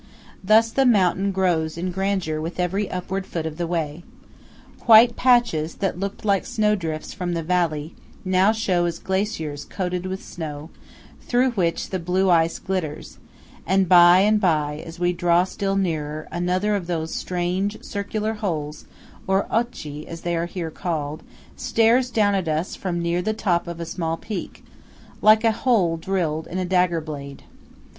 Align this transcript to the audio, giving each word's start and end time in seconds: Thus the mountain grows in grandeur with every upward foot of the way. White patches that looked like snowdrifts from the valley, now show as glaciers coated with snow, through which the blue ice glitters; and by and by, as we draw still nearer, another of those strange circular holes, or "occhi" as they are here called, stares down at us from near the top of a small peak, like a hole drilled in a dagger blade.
Thus 0.43 0.71
the 0.71 0.83
mountain 0.87 1.31
grows 1.31 1.77
in 1.77 1.91
grandeur 1.91 2.41
with 2.41 2.59
every 2.59 2.89
upward 2.89 3.27
foot 3.27 3.45
of 3.45 3.57
the 3.57 3.67
way. 3.67 4.03
White 4.87 5.15
patches 5.15 5.75
that 5.75 5.99
looked 5.99 6.25
like 6.25 6.43
snowdrifts 6.43 7.13
from 7.13 7.33
the 7.33 7.43
valley, 7.43 7.93
now 8.25 8.51
show 8.51 8.85
as 8.85 8.97
glaciers 8.97 9.63
coated 9.63 10.07
with 10.07 10.23
snow, 10.23 10.71
through 11.21 11.51
which 11.51 11.91
the 11.91 11.99
blue 11.99 12.31
ice 12.31 12.57
glitters; 12.57 13.19
and 13.67 13.87
by 13.87 14.21
and 14.21 14.41
by, 14.41 14.81
as 14.83 14.99
we 14.99 15.13
draw 15.13 15.43
still 15.43 15.75
nearer, 15.75 16.27
another 16.31 16.75
of 16.75 16.87
those 16.87 17.13
strange 17.13 17.83
circular 17.83 18.33
holes, 18.33 18.85
or 19.27 19.43
"occhi" 19.51 20.07
as 20.07 20.21
they 20.21 20.35
are 20.35 20.47
here 20.47 20.71
called, 20.71 21.21
stares 21.55 22.09
down 22.09 22.33
at 22.33 22.47
us 22.47 22.75
from 22.75 22.99
near 22.99 23.21
the 23.21 23.33
top 23.35 23.67
of 23.67 23.79
a 23.79 23.85
small 23.85 24.17
peak, 24.17 24.63
like 25.21 25.43
a 25.43 25.51
hole 25.51 25.95
drilled 25.95 26.47
in 26.47 26.57
a 26.57 26.65
dagger 26.65 27.01
blade. 27.01 27.43